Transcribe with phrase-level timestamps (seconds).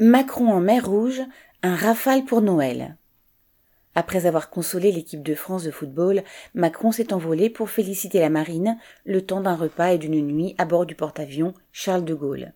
[0.00, 1.22] Macron en mer Rouge,
[1.62, 2.96] un rafale pour Noël.
[3.94, 8.76] Après avoir consolé l'équipe de France de football, Macron s'est envolé pour féliciter la marine
[9.04, 12.54] le temps d'un repas et d'une nuit à bord du porte-avions Charles de Gaulle.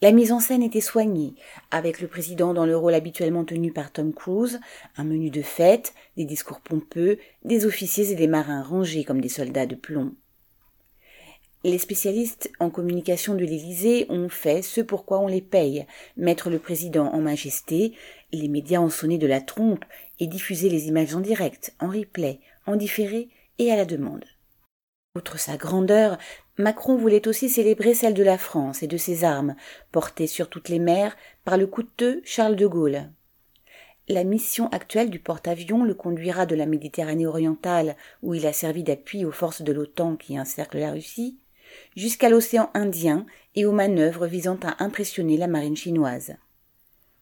[0.00, 1.36] La mise en scène était soignée,
[1.70, 4.58] avec le président dans le rôle habituellement tenu par Tom Cruise,
[4.96, 9.28] un menu de fête, des discours pompeux, des officiers et des marins rangés comme des
[9.28, 10.16] soldats de plomb.
[11.64, 15.86] Les spécialistes en communication de l'Élysée ont fait ce pourquoi on les paye,
[16.16, 17.92] mettre le président en majesté,
[18.32, 19.84] les médias ont sonné de la trompe
[20.18, 23.28] et diffusé les images en direct, en replay, en différé
[23.60, 24.24] et à la demande.
[25.14, 26.18] Outre sa grandeur,
[26.58, 29.54] Macron voulait aussi célébrer celle de la France et de ses armes,
[29.92, 33.12] portées sur toutes les mers par le coûteux Charles de Gaulle.
[34.08, 38.82] La mission actuelle du porte-avions le conduira de la Méditerranée orientale, où il a servi
[38.82, 41.38] d'appui aux forces de l'OTAN qui encirclent la Russie,
[41.96, 46.34] jusqu'à l'océan Indien et aux manœuvres visant à impressionner la marine chinoise.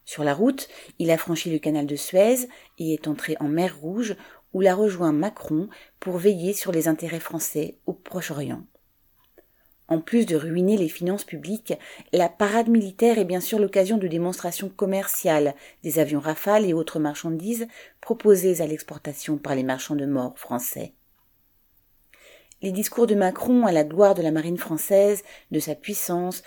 [0.05, 0.67] Sur la route,
[0.99, 2.47] il a franchi le canal de Suez
[2.79, 4.15] et est entré en mer Rouge
[4.53, 8.65] où l'a rejoint Macron pour veiller sur les intérêts français au Proche-Orient.
[9.87, 11.73] En plus de ruiner les finances publiques,
[12.13, 16.99] la parade militaire est bien sûr l'occasion de démonstrations commerciales des avions Rafale et autres
[16.99, 17.67] marchandises
[17.99, 20.93] proposées à l'exportation par les marchands de morts français.
[22.63, 26.43] Les discours de Macron à la gloire de la marine française, de sa puissance,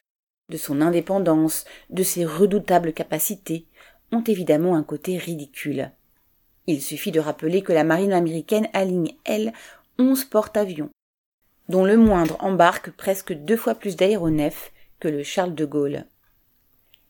[0.49, 3.67] de son indépendance, de ses redoutables capacités,
[4.13, 5.91] ont évidemment un côté ridicule.
[6.69, 9.53] Il suffit de rappeler que la marine américaine aligne, elle,
[9.99, 10.91] onze porte-avions,
[11.69, 16.07] dont le moindre embarque presque deux fois plus d'aéronefs que le Charles de Gaulle.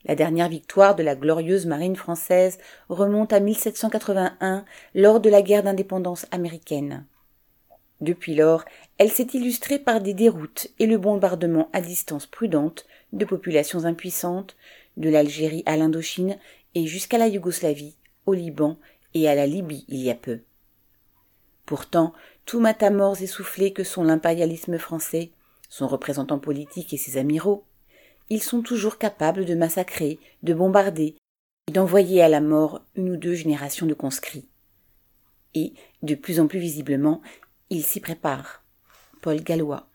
[0.07, 5.63] La dernière victoire de la glorieuse marine française remonte à 1781 lors de la guerre
[5.63, 7.07] d'indépendance américaine.
[8.05, 8.67] Depuis lors,
[8.99, 14.57] elle s'est illustrée par des déroutes et le bombardement à distance prudente de populations impuissantes,
[14.99, 16.37] de l'Algérie à l'Indochine
[16.75, 18.77] et jusqu'à la Yougoslavie, au Liban
[19.15, 20.41] et à la Libye il y a peu.
[21.65, 22.13] Pourtant,
[22.45, 25.31] tout matamores essoufflés que sont l'impérialisme français,
[25.71, 27.65] son représentant politique et ses amiraux,
[28.29, 31.17] ils sont toujours capables de massacrer, de bombarder
[31.69, 34.47] et d'envoyer à la mort une ou deux générations de conscrits.
[35.55, 35.73] Et,
[36.03, 37.23] de plus en plus visiblement,
[37.75, 38.63] il s'y prépare.
[39.21, 39.89] Paul Gallois.